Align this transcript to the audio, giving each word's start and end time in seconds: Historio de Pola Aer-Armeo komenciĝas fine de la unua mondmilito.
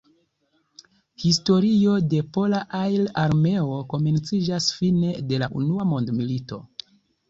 Historio 1.25 1.99
de 2.15 2.23
Pola 2.39 2.63
Aer-Armeo 2.79 3.71
komenciĝas 3.95 4.73
fine 4.83 5.15
de 5.31 5.45
la 5.47 5.55
unua 5.63 5.91
mondmilito. 5.97 6.65